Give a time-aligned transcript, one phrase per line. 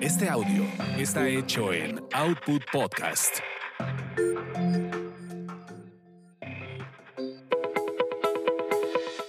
[0.00, 0.64] Este audio
[0.96, 3.36] está hecho en Output Podcast.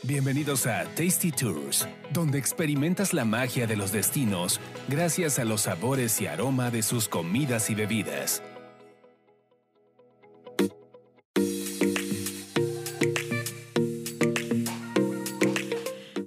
[0.04, 6.22] Bienvenidos a Tasty Tours, donde experimentas la magia de los destinos gracias a los sabores
[6.22, 8.42] y aroma de sus comidas y bebidas.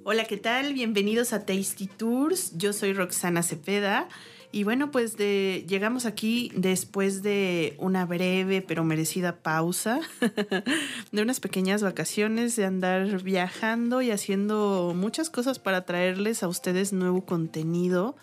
[0.03, 0.75] Hola, ¿qué tal?
[0.75, 2.55] Bienvenidos a Tasty Tours.
[2.55, 4.07] Yo soy Roxana Cepeda.
[4.55, 9.99] Y bueno, pues llegamos aquí después de una breve pero merecida pausa,
[11.11, 16.93] de unas pequeñas vacaciones, de andar viajando y haciendo muchas cosas para traerles a ustedes
[16.93, 18.15] nuevo contenido.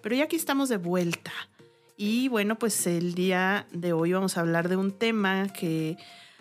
[0.00, 1.32] Pero ya aquí estamos de vuelta.
[1.98, 5.98] Y bueno, pues el día de hoy vamos a hablar de un tema que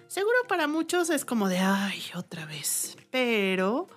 [0.08, 2.96] seguro para muchos es como de, ay, otra vez.
[3.12, 3.90] Pero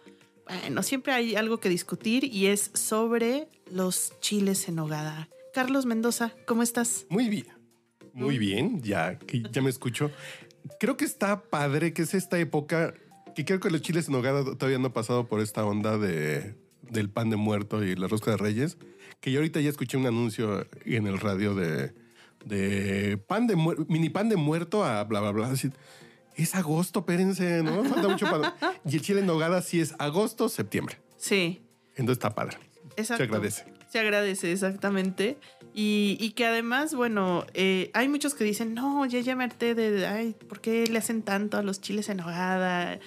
[0.48, 5.28] bueno, siempre hay algo que discutir y es sobre los chiles en hogada.
[5.56, 7.06] Carlos Mendoza, ¿cómo estás?
[7.08, 7.46] Muy bien.
[8.12, 9.18] Muy bien, ya
[9.50, 10.10] ya me escucho.
[10.78, 12.92] Creo que está padre que es esta época
[13.34, 16.56] que creo que los chiles en nogada todavía no ha pasado por esta onda de,
[16.82, 18.76] del pan de muerto y la rosca de reyes.
[19.22, 21.94] Que yo ahorita ya escuché un anuncio en el radio de,
[22.44, 25.46] de pan de muerto, mini pan de muerto a bla, bla, bla.
[25.46, 25.70] Así,
[26.34, 27.82] es agosto, espérense, ¿no?
[27.82, 28.54] Falta mucho para.
[28.84, 30.98] Y el chile en nogada sí es agosto, septiembre.
[31.16, 31.62] Sí.
[31.92, 32.58] Entonces está padre.
[32.98, 33.16] Exacto.
[33.16, 33.75] Se agradece.
[33.96, 35.38] Se agradece, exactamente.
[35.72, 39.74] Y, y que además, bueno, eh, hay muchos que dicen, no, ya ya me harté
[39.74, 43.00] de, ay, ¿por qué le hacen tanto a los chiles en nogada?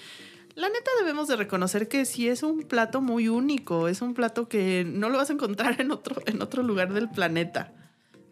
[0.56, 4.50] La neta debemos de reconocer que sí es un plato muy único, es un plato
[4.50, 7.72] que no lo vas a encontrar en otro, en otro lugar del planeta.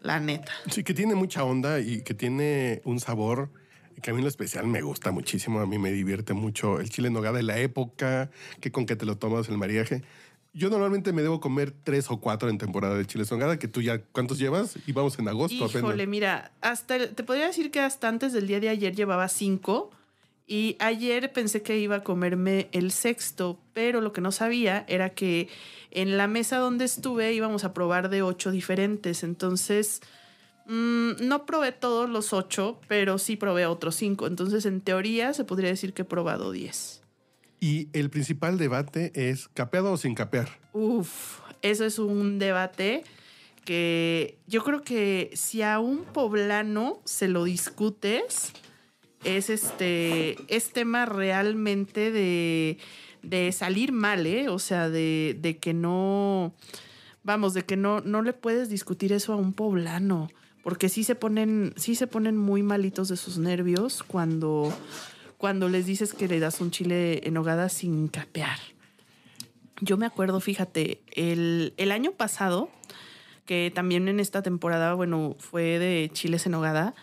[0.02, 0.50] La neta.
[0.68, 3.50] Sí, que tiene mucha onda y que tiene un sabor
[4.02, 5.60] que a mí en lo especial me gusta muchísimo.
[5.60, 8.96] A mí me divierte mucho el chile en nogada de la época, que con que
[8.96, 10.02] te lo tomas el mariaje.
[10.58, 13.68] Yo normalmente me debo comer tres o cuatro en temporada de chiles en nogada, que
[13.68, 14.76] tú ya, ¿cuántos llevas?
[14.88, 18.58] Y vamos en agosto Híjole, mira, hasta te podría decir que hasta antes del día
[18.58, 19.92] de ayer llevaba cinco
[20.48, 25.10] y ayer pensé que iba a comerme el sexto, pero lo que no sabía era
[25.10, 25.48] que
[25.92, 30.00] en la mesa donde estuve íbamos a probar de ocho diferentes, entonces
[30.66, 35.44] mm, no probé todos los ocho, pero sí probé otros cinco, entonces en teoría se
[35.44, 37.02] podría decir que he probado diez.
[37.60, 40.48] Y el principal debate es capeado o sin capear.
[40.72, 43.04] Uf, eso es un debate
[43.64, 48.52] que yo creo que si a un poblano se lo discutes,
[49.24, 52.78] es este, es tema realmente de,
[53.22, 54.48] de salir mal, ¿eh?
[54.48, 56.54] O sea, de, de que no,
[57.24, 60.30] vamos, de que no, no le puedes discutir eso a un poblano.
[60.62, 64.72] Porque sí se ponen, sí se ponen muy malitos de sus nervios cuando,
[65.38, 68.58] cuando les dices que le das un chile en hogada sin capear.
[69.80, 72.68] Yo me acuerdo, fíjate, el, el año pasado,
[73.46, 76.94] que también en esta temporada, bueno, fue de chiles en hogada,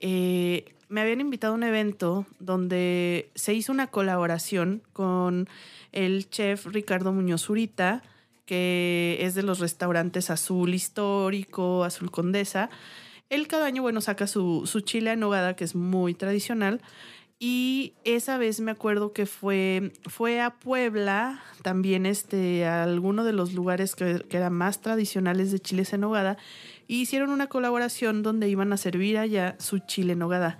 [0.00, 5.48] eh, me habían invitado a un evento donde se hizo una colaboración con
[5.92, 8.02] el chef Ricardo Muñoz Zurita,
[8.46, 12.70] que es de los restaurantes Azul Histórico, Azul Condesa.
[13.28, 16.80] Él cada año, bueno, saca su, su chile en nogada, que es muy tradicional.
[17.40, 23.32] Y esa vez me acuerdo que fue, fue a Puebla, también este, a alguno de
[23.32, 26.36] los lugares que, eran más tradicionales de chiles en nogada,
[26.88, 30.58] y hicieron una colaboración donde iban a servir allá su chile en nogada.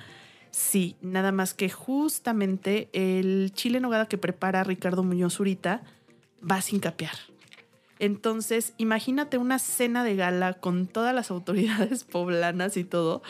[0.52, 5.82] Sí, nada más que justamente el chile en nogada que prepara Ricardo Muñoz Zurita
[6.48, 7.16] va sin capear.
[7.98, 13.20] Entonces, imagínate una cena de gala con todas las autoridades poblanas y todo,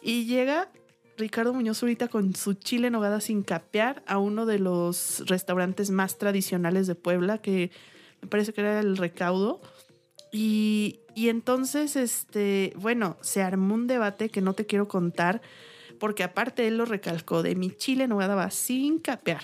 [0.00, 0.70] y llega
[1.16, 5.90] Ricardo Muñoz Zurita con su chile en nogada sin capear a uno de los restaurantes
[5.90, 7.70] más tradicionales de Puebla, que
[8.20, 9.60] me parece que era el Recaudo.
[10.32, 15.40] Y, y entonces, este, bueno, se armó un debate que no te quiero contar,
[16.00, 19.42] porque aparte él lo recalcó, de mi chile en nogada va sin capear.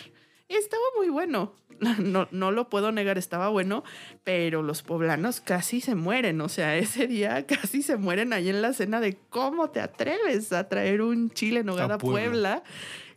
[0.49, 1.55] Estaba muy bueno.
[2.01, 3.85] No, no lo puedo negar, estaba bueno,
[4.25, 6.41] pero los poblanos casi se mueren.
[6.41, 10.53] O sea, ese día casi se mueren ahí en la cena de cómo te atreves
[10.53, 12.21] a traer un chile en nogada A a Puebla.
[12.21, 12.63] Puebla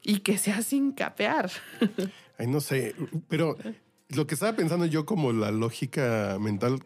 [0.01, 1.51] y que sea sin capear.
[2.37, 2.95] Ay, no sé,
[3.27, 3.57] pero
[4.09, 6.83] lo que estaba pensando yo como la lógica mental,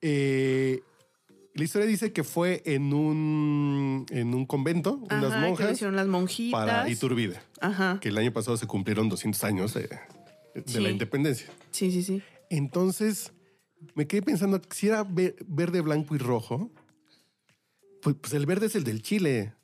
[0.00, 0.82] eh,
[1.54, 5.72] la historia dice que fue en un, en un convento, unas Ajá, que lo monjas,
[5.72, 6.60] hicieron las monjitas.
[6.60, 7.98] para Iturbide, Ajá.
[8.00, 9.82] que el año pasado se cumplieron 200 años de,
[10.54, 10.80] de Sí.
[10.80, 11.46] la independencia.
[11.70, 12.22] Sí, sí, sí.
[12.50, 13.32] Entonces,
[13.94, 16.70] me quedé pensando, si era ve- verde, blanco y rojo,
[18.02, 19.54] pues, pues el verde es el del chile.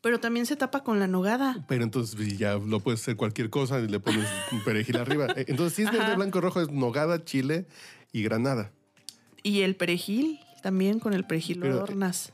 [0.00, 1.64] Pero también se tapa con la nogada.
[1.68, 5.26] Pero entonces pues, ya lo puedes hacer cualquier cosa y le pones un perejil arriba.
[5.36, 6.14] Eh, Entonces, si es verde, Ajá.
[6.16, 7.66] blanco, rojo, es nogada, chile
[8.12, 8.72] y granada.
[9.44, 10.40] Y el perejil.
[10.62, 12.32] También con el perejil lo Pero, adornas.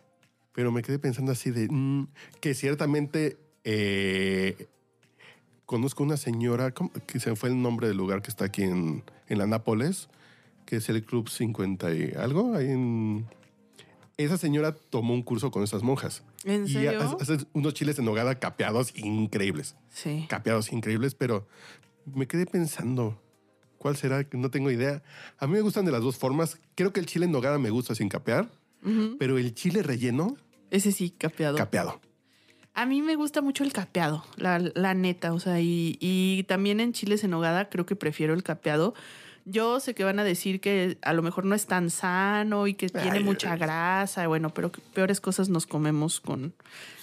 [0.52, 2.08] Pero me quedé pensando así de mm,
[2.40, 4.66] que ciertamente eh,
[5.66, 6.72] conozco una señora,
[7.06, 10.08] que se me fue el nombre del lugar que está aquí en, en la Nápoles,
[10.64, 12.54] que es el Club 50 y algo.
[12.54, 13.26] Ahí en...
[14.16, 16.24] Esa señora tomó un curso con esas monjas.
[16.44, 17.16] ¿En Y serio?
[17.20, 19.76] hace unos chiles en nogada capeados increíbles.
[19.90, 20.26] Sí.
[20.28, 21.46] Capeados increíbles, pero
[22.04, 23.20] me quedé pensando,
[23.78, 24.26] ¿cuál será?
[24.32, 25.02] No tengo idea.
[25.38, 26.58] A mí me gustan de las dos formas.
[26.74, 28.48] Creo que el chile en nogada me gusta sin capear,
[29.18, 30.36] pero el chile relleno,
[30.70, 31.56] Ese sí, capeado.
[31.56, 32.00] capeado.
[32.74, 36.78] A mí me gusta mucho el capeado, la, la neta, o sea, y, y también
[36.78, 38.94] en chiles en nogada creo que prefiero el capeado.
[39.44, 42.74] Yo sé que van a decir que a lo mejor no es tan sano y
[42.74, 46.52] que tiene Ay, mucha grasa, bueno, pero peores cosas nos comemos con,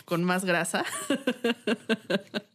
[0.06, 0.86] con más grasa.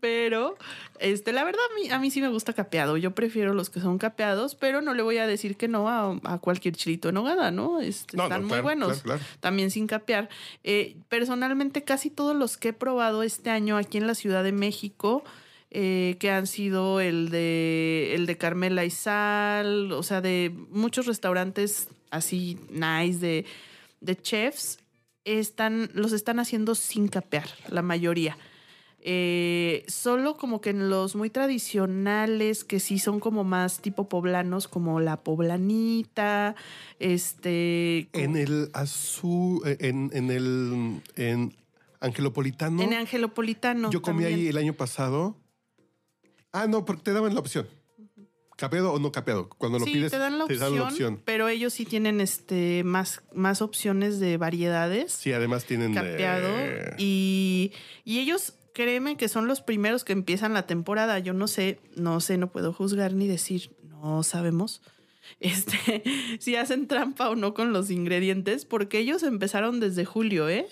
[0.00, 0.56] pero,
[0.98, 2.96] este, la verdad, a mí, a mí sí me gusta capeado.
[2.96, 6.18] Yo prefiero los que son capeados, pero no le voy a decir que no a,
[6.24, 7.80] a cualquier chilito en nogada, ¿no?
[7.80, 9.22] Este, No, no, están muy claro, buenos claro, claro.
[9.40, 10.28] también sin capear.
[10.64, 14.52] Eh, personalmente, casi todos los que he probado este año aquí en la Ciudad de
[14.52, 15.24] México,
[15.70, 21.06] eh, que han sido el de, el de Carmela y Sal, o sea, de muchos
[21.06, 23.44] restaurantes así nice de,
[24.00, 24.78] de chefs,
[25.24, 28.36] están, los están haciendo sin capear, la mayoría.
[29.02, 34.68] Eh, solo como que en los muy tradicionales, que sí son como más tipo poblanos,
[34.68, 36.54] como la poblanita,
[36.98, 38.08] este...
[38.12, 41.54] En el azul, eh, en, en el en
[42.00, 43.90] Angelopolitano, En Angelopolitano.
[43.90, 44.40] yo comí también.
[44.40, 45.36] ahí el año pasado.
[46.52, 47.66] Ah, no, porque te daban la opción.
[48.56, 49.48] ¿Capeado o no capeado?
[49.48, 53.62] Cuando lo sí, pides, te dan la opción, pero ellos sí tienen este más, más
[53.62, 55.12] opciones de variedades.
[55.12, 56.48] Sí, además tienen capeado.
[56.98, 57.72] Y,
[58.04, 61.18] y ellos, créeme que son los primeros que empiezan la temporada.
[61.18, 64.82] Yo no sé, no sé, no puedo juzgar ni decir, no sabemos.
[65.38, 66.02] Este,
[66.40, 70.66] si hacen trampa o no con los ingredientes, porque ellos empezaron desde julio, ¿eh?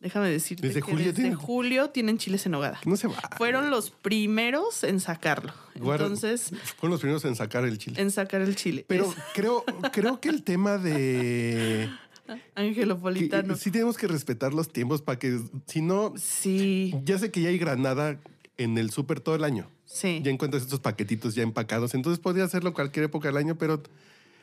[0.00, 1.34] Déjame decirte ¿Desde que julio desde tienen?
[1.38, 2.78] julio tienen chiles en nogada.
[2.84, 3.14] No se va.
[3.38, 5.54] Fueron los primeros en sacarlo.
[5.76, 8.00] Guarda- Entonces, Fueron los primeros en sacar el chile.
[8.02, 8.84] en sacar el chile.
[8.88, 11.88] Pero Es creo, creo que el tema de
[12.54, 13.56] Angelopolitano.
[13.56, 17.48] sí tenemos que respetar los tiempos para que, si no, Sí, ya sé que ya
[17.50, 18.20] hay granada
[18.58, 19.68] en el súper todo el año.
[19.84, 20.20] sí.
[20.22, 21.94] Ya encuentras estos paquetitos ya empacados.
[21.94, 23.82] Entonces podría hacerlo cualquier época del año, pero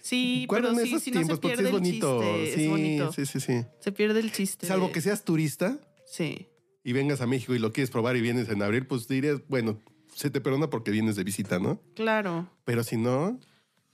[0.02, 2.22] Sí, pero sí, esos sí, no se tiempos porque es bonito.
[2.24, 2.56] chiste.
[2.56, 3.12] sí, es bonito.
[3.14, 3.66] sí, sí, sí.
[3.82, 4.66] Se pierde el chiste.
[4.66, 6.48] Salvo que seas turista Sí,
[6.84, 9.78] y vengas a México y lo quieres probar y vienes en abril, pues dirías, bueno,
[10.16, 11.82] se te perdona porque vienes de visita, ¿no?
[11.96, 12.50] claro.
[12.64, 13.40] Pero si no,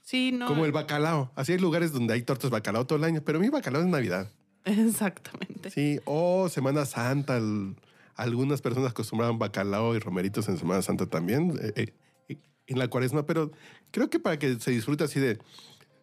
[0.06, 0.46] Sí, no.
[0.46, 1.32] como el bacalao.
[1.34, 4.30] Así hay lugares donde hay tortas bacalao todo el año, pero mi bacalao es Navidad.
[4.64, 5.70] Exactamente.
[5.70, 7.36] Sí, o Semana Santa.
[7.36, 7.74] el-
[8.14, 11.92] algunas personas acostumbraban bacalao y romeritos en Semana Santa también, eh,
[12.28, 12.36] eh,
[12.66, 13.50] en la cuaresma, pero
[13.90, 15.38] creo que para que se disfrute así de...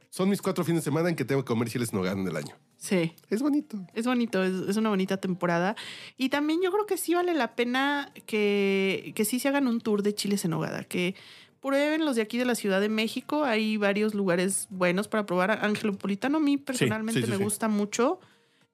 [0.10, 2.28] Son mis cuatro fines de semana en que tengo que comer chiles en nogada en
[2.28, 2.54] el año.
[2.78, 3.14] Sí.
[3.32, 3.84] Es bonito.
[3.96, 5.76] Es bonito, es, es una bonita temporada.
[6.18, 9.82] Y también yo creo que sí vale la pena que, que sí se hagan un
[9.82, 11.16] tour de chiles en nogada, que
[11.64, 13.46] prueben los de aquí de la Ciudad de México.
[13.46, 15.52] Hay varios lugares buenos para probar.
[15.52, 18.20] Angelopolitano a mí personalmente sí, sí, me gusta mucho.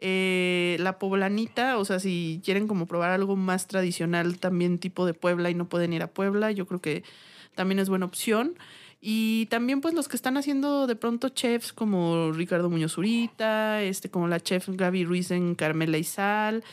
[0.01, 5.13] Eh, la poblanita, o sea, si quieren como probar algo más tradicional, también tipo de
[5.13, 7.03] Puebla y no pueden ir a Puebla, yo creo que
[7.53, 8.56] también es buena opción.
[9.01, 14.10] Y también pues los que están haciendo de pronto chefs como Ricardo Muñoz Zurita, este,
[14.10, 16.63] como la chef Gaby Ruiz en Carmela y Sal.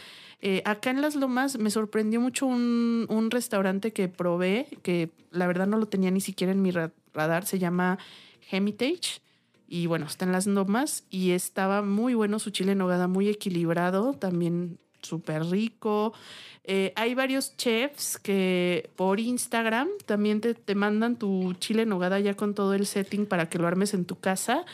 [0.41, 5.47] Eh, acá en Las Lomas me sorprendió mucho un, un restaurante que probé, que la
[5.47, 7.99] verdad no lo tenía ni siquiera en mi ra- radar, se llama
[8.51, 9.21] Hemitage.
[9.69, 13.29] Y bueno, está en Las Lomas y estaba muy bueno su chile en nogada, muy
[13.29, 16.13] equilibrado, también súper rico.
[16.65, 22.21] Eh, hay varios chefs que por Instagram también te, te mandan tu chile en nogada
[22.21, 24.65] ya con todo el setting para que lo armes en tu casa.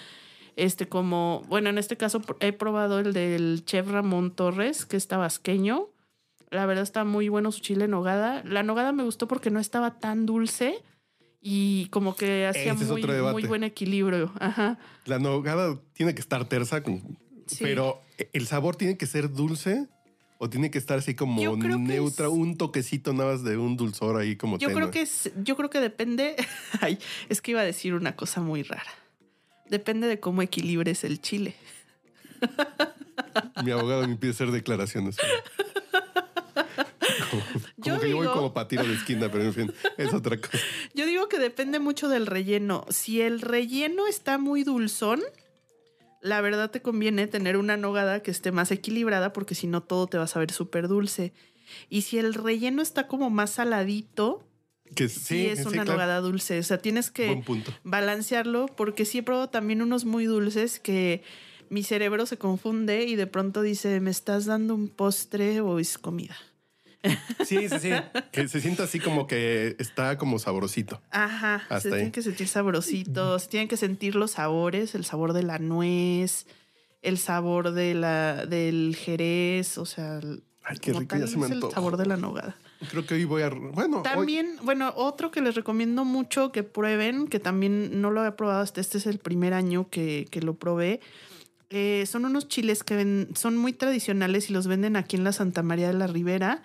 [0.56, 5.08] Este como, bueno, en este caso he probado el del chef Ramón Torres, que es
[5.08, 5.88] tabasqueño.
[6.50, 8.42] La verdad está muy bueno su chile nogada.
[8.44, 10.82] La nogada me gustó porque no estaba tan dulce
[11.40, 14.30] y como que hacía muy, buen equilibrio.
[14.38, 14.78] Ajá.
[15.06, 16.82] La nogada tiene que estar tersa,
[17.46, 17.58] Sí.
[17.60, 18.00] pero
[18.34, 19.88] el sabor tiene que ser dulce
[20.38, 24.16] o tiene que estar así como neutra, es- un toquecito nada más de un dulzor
[24.20, 24.82] ahí como Yo tenue.
[24.82, 26.36] creo que es, yo creo que depende.
[26.82, 26.98] Ay,
[27.30, 28.90] es que iba a decir una cosa muy rara.
[29.72, 31.54] Depende de cómo equilibres el chile.
[33.64, 35.16] Mi abogado me impide hacer declaraciones.
[37.30, 37.42] Como,
[37.78, 40.38] Yo que yo voy digo- como para tiro de esquina, pero en fin, es otra
[40.38, 40.58] cosa.
[40.92, 42.84] Yo digo que depende mucho del relleno.
[42.90, 45.20] Si el relleno está muy dulzón,
[46.20, 50.06] la verdad te conviene tener una nogada que esté más equilibrada porque si no todo
[50.06, 51.32] te va a saber súper dulce.
[51.88, 54.46] Y si el relleno está como más saladito,
[54.94, 55.92] Que sí, sí, es una claro.
[55.92, 56.58] nogada dulce.
[56.58, 57.42] O sea, tienes que
[57.84, 61.22] balancearlo porque sí he probado también unos muy dulces que
[61.70, 65.96] mi cerebro se confunde y de pronto dice, ¿me estás dando un postre o es
[65.98, 66.36] comida?
[67.44, 67.90] Sí, sí, sí.
[68.30, 71.00] que se sienta así como que está como sabrosito.
[71.10, 71.94] Ajá, Hasta se ahí.
[71.94, 76.46] tienen que sentir sabrositos, tienen que sentir los sabores, el sabor de la nuez,
[77.02, 81.26] el sabor de la, del jerez, o sea, el- Ay, qué como rico, tal ya
[81.26, 81.72] se me es el antojó.
[81.74, 82.56] sabor de la nogada.
[82.90, 83.48] Creo que hoy voy a.
[83.50, 88.20] Bueno, hoy- También, bueno, otro que les recomiendo mucho que prueben, que también no lo
[88.20, 91.00] había probado hasta este es el primer año que, que lo probé.
[91.74, 95.32] eh, son unos chiles que ven- son muy tradicionales y los venden aquí en la
[95.32, 96.62] Santa María de la Ribera,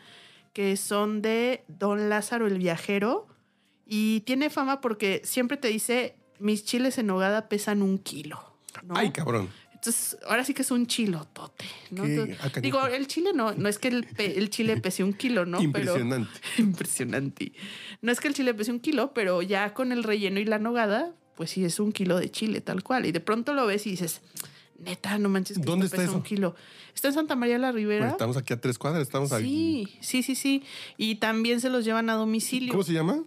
[0.52, 3.26] que son de Don Lázaro el Viajero.
[3.86, 8.38] Y tiene fama porque siempre te dice, mis chiles en nogada pesan un kilo.
[8.84, 8.96] ¿no?
[8.98, 9.48] Ay, cabrón.
[9.78, 11.66] Entonces, ahora sí que es un chilotote.
[11.92, 12.04] ¿no?
[12.06, 15.46] Entonces, digo, el chile no, no es que el, pe- el chile pese un kilo,
[15.46, 15.60] ¿no?
[15.60, 15.66] Pero-
[15.98, 16.40] Impresionante.
[16.58, 17.52] Impresionante.
[18.02, 20.60] No es que el chile pese un kilo, pero ya con el relleno y la
[20.60, 23.06] nogada, pues sí es un kilo de chile, tal cual.
[23.06, 24.22] Y de pronto lo ves y dices,
[24.80, 26.18] neta, no manches que ¿Dónde está pesa eso?
[26.18, 26.56] un kilo.
[26.96, 28.10] Está en Santa María la Bueno, Ribera.
[28.10, 29.88] estamos aquí a tres cuadras, estamos ahí.
[30.02, 30.64] sí, sí, sí, sí.
[30.98, 32.72] Y también se los llevan a domicilio.
[32.74, 33.24] ¿Cómo se llama?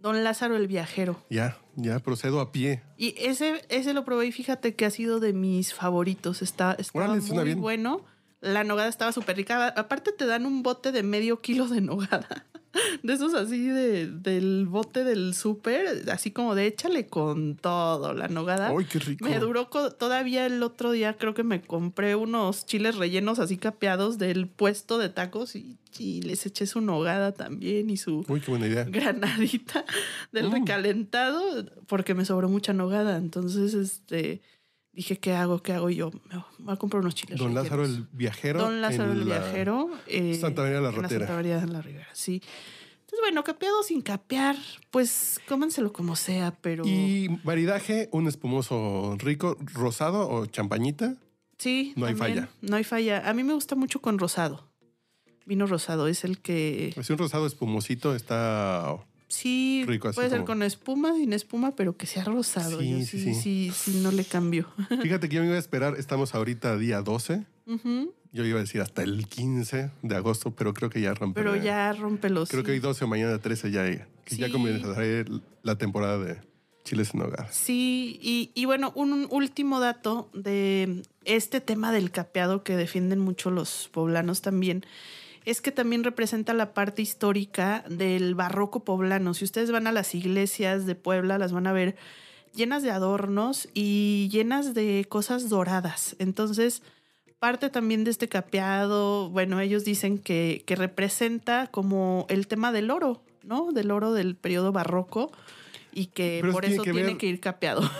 [0.00, 1.22] Don Lázaro el Viajero.
[1.30, 2.82] Ya, ya procedo a pie.
[2.96, 6.42] Y ese, ese lo probé y fíjate que ha sido de mis favoritos.
[6.42, 7.60] Está, estaba Órale, muy bien.
[7.60, 8.04] bueno.
[8.40, 9.68] La nogada estaba súper rica.
[9.68, 12.46] Aparte te dan un bote de medio kilo de nogada.
[13.02, 18.28] De esos así de, del bote del súper, así como de échale con todo la
[18.28, 18.68] nogada.
[18.76, 19.24] ¡Ay, qué rico!
[19.24, 24.18] Me duró todavía el otro día, creo que me compré unos chiles rellenos así capeados
[24.18, 28.50] del puesto de tacos y, y les eché su nogada también y su Uy, qué
[28.50, 28.84] buena idea.
[28.84, 29.84] granadita
[30.32, 30.52] del Mm.
[30.52, 31.42] recalentado
[31.86, 33.16] porque me sobró mucha nogada.
[33.16, 34.42] Entonces, este
[34.92, 35.62] dije, ¿qué hago?
[35.62, 35.90] ¿Qué hago?
[35.90, 37.38] Y yo me voy a comprar unos chiles.
[37.38, 38.60] Don Lázaro el viajero.
[38.60, 39.90] Don Lázaro el viajero.
[40.06, 41.20] eh, Santa María de la Rotera.
[41.26, 42.42] Santa María de la Ribera, sí.
[43.00, 44.56] Entonces, bueno, capeado sin capear,
[44.92, 51.16] pues cómanselo como sea, pero Y maridaje, un espumoso rico, rosado o champañita.
[51.58, 51.92] sí.
[51.96, 52.48] no hay falla.
[52.60, 53.28] No hay falla.
[53.28, 54.64] A mí me gusta mucho con rosado.
[55.46, 58.96] Vino rosado es el que Así un rosado espumosito está.
[59.30, 62.80] Sí rico, así puede ser con espuma, sin espuma, pero que sea rosado.
[62.80, 64.00] Sí, Yo sí, sí, sí.
[64.02, 64.66] no le cambio.
[65.02, 67.46] Fíjate que yo me iba a esperar, estamos ahorita día 12.
[67.66, 68.12] Ujú.
[68.32, 71.40] Yo iba a decir hasta el 15 de agosto, pero creo que ya rompe.
[71.40, 72.46] Pero ya rómpelo.
[72.46, 73.84] Creo que hoy 12 o mañana 13 ya,
[74.24, 75.24] que ya comenzará
[75.62, 76.50] la temporada de
[76.84, 77.48] chiles en hogar.
[77.52, 83.50] Sí, y, y bueno, un último dato de este tema del capeado que defienden mucho
[83.50, 84.84] los poblanos también,
[85.44, 89.34] es que también representa la parte histórica del barroco poblano.
[89.34, 91.96] Si ustedes van a las iglesias de Puebla, las van a ver
[92.54, 96.16] llenas de adornos y llenas de cosas doradas.
[96.18, 96.82] Entonces,
[97.38, 102.90] parte también de este capeado, bueno, ellos dicen que, que representa como el tema del
[102.90, 103.72] oro, ¿no?
[103.72, 105.32] Del oro del periodo barroco
[105.92, 107.82] y que Pero eso por tiene eso que tiene ver- que ir capeado.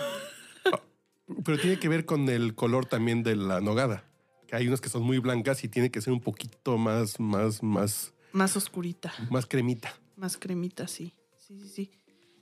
[1.45, 4.03] Pero tiene que ver con el color también de la nogada.
[4.51, 7.63] Que hay unas que son muy blancas y tiene que ser un poquito más, más,
[7.63, 9.95] más, Más oscurita, más cremita.
[10.17, 11.13] más cremita, sí.
[11.39, 11.91] Sí, sí, sí.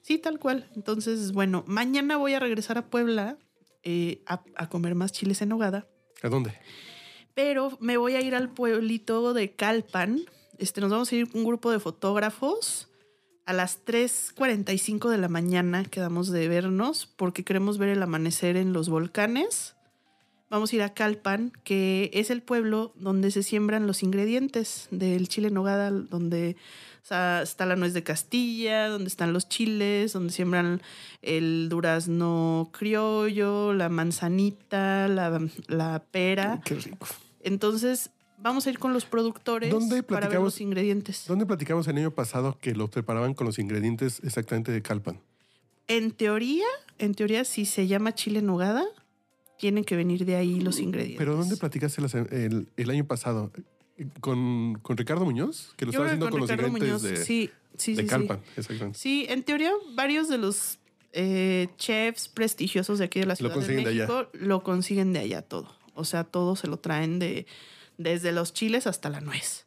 [0.01, 0.68] Sí, tal cual.
[0.75, 3.38] Entonces, bueno, mañana voy a regresar a Puebla
[3.84, 5.88] eh, a, a comer más chiles en nogada.
[6.24, 6.51] ¿A dónde?
[7.36, 10.20] pero me voy a ir al pueblito de Calpan.
[10.58, 12.89] Este, nos vamos a ir un grupo de fotógrafos.
[13.46, 18.74] A las 3.45 de la mañana quedamos de vernos porque queremos ver el amanecer en
[18.74, 19.75] los volcanes.
[20.50, 25.27] Vamos a ir a Calpan, que es el pueblo donde se siembran los ingredientes del
[25.27, 26.56] chile en nogada, donde
[27.03, 30.82] o sea, está la nuez de Castilla, donde están los chiles, donde siembran
[31.22, 36.62] el durazno criollo, la manzanita, la, la pera.
[36.65, 37.08] Qué rico.
[37.41, 41.25] Entonces, vamos a ir con los productores ¿Dónde para ver los ingredientes.
[41.27, 45.20] ¿Dónde platicamos el año pasado que los preparaban con los ingredientes exactamente de Calpan?
[45.88, 46.65] En teoría,
[46.98, 48.86] en teoría, si se llama chile en nogada,
[49.60, 51.18] tienen que venir de ahí los ingredientes.
[51.18, 52.01] ¿Pero dónde platicaste
[52.32, 53.51] el, el año pasado?
[54.22, 55.74] ¿Con, con Ricardo Muñoz?
[55.75, 58.08] Que lo Yo estaba haciendo con, los Ricardo ingredientes Muñoz, de, sí, sí, de sí,
[58.08, 58.39] Calpan.
[58.46, 58.51] sí.
[58.62, 58.98] Exactamente.
[59.00, 60.80] Sí, en teoría, varios de los
[61.12, 64.08] eh, chefs prestigiosos de aquí de la Lo Ciudad de consiguen de allá.
[64.08, 65.75] México lo consiguen de allá todo.
[65.96, 67.46] O sea, todo se lo traen de
[67.98, 69.66] desde los chiles hasta la nuez.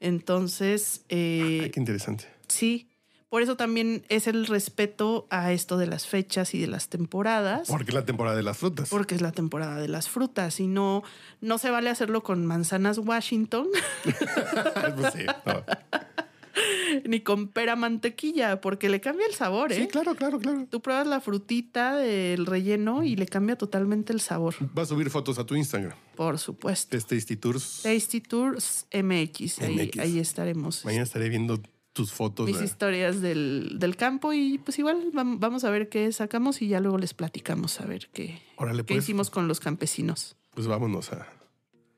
[0.00, 2.26] Entonces, eh, Ay, qué interesante.
[2.48, 2.88] sí,
[3.32, 7.66] por eso también es el respeto a esto de las fechas y de las temporadas.
[7.66, 8.90] Porque es la temporada de las frutas.
[8.90, 11.02] porque es la temporada de las frutas y no,
[11.40, 13.68] no se vale hacerlo con manzanas Washington
[14.04, 15.64] Pues sí, no.
[17.08, 19.76] ni con pera mantequilla, porque le cambia el sabor, ¿eh?
[19.76, 20.66] Sí, claro, claro, claro.
[20.68, 25.08] Tú pruebas la frutita del relleno y le cambia totalmente el sabor, Va a subir
[25.08, 25.96] fotos a tu Instagram.
[26.16, 26.94] por supuesto.
[26.94, 27.80] De Tasty Tours.
[27.82, 29.98] Tasty Tours MX, ahí, MX.
[30.00, 30.84] ahí estaremos.
[30.84, 31.58] Mañana estaré viendo
[31.92, 32.46] tus fotos.
[32.46, 36.62] mis de- historias del, del campo y pues igual vam- vamos a ver qué sacamos
[36.62, 40.36] y ya luego les platicamos a ver qué, Órale, qué pues, hicimos con los campesinos.
[40.54, 41.26] pues vámonos a.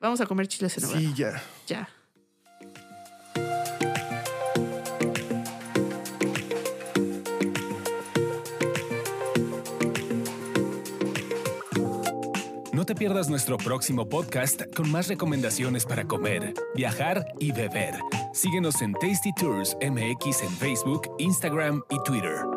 [0.01, 0.85] Vamos a comer chiles en.
[0.89, 1.43] Sí, ya.
[1.67, 1.89] Ya.
[12.73, 17.95] No te pierdas nuestro próximo podcast con más recomendaciones para comer, viajar y beber.
[18.35, 22.54] Síguenos en Tasty Tours MX en Facebook, Instagram y Twitter.